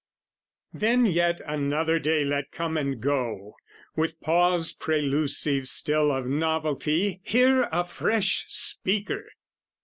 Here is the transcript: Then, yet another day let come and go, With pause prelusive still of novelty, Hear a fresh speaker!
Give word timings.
Then, 0.73 1.05
yet 1.05 1.41
another 1.45 1.99
day 1.99 2.25
let 2.25 2.51
come 2.51 2.75
and 2.75 2.99
go, 2.99 3.53
With 3.95 4.19
pause 4.19 4.73
prelusive 4.73 5.67
still 5.67 6.11
of 6.11 6.25
novelty, 6.25 7.19
Hear 7.21 7.69
a 7.71 7.85
fresh 7.85 8.45
speaker! 8.47 9.27